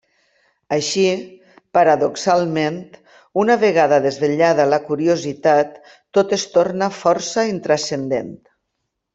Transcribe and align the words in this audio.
Així, 0.77 1.01
paradoxalment, 1.77 2.79
una 3.43 3.57
vegada 3.65 4.01
desvetllada 4.07 4.67
la 4.75 4.81
curiositat 4.91 5.79
tot 6.19 6.35
es 6.39 6.49
torna 6.57 6.93
força 7.05 7.49
intranscendent. 7.55 8.37